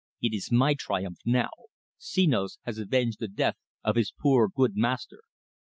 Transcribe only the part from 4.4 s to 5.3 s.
good master!"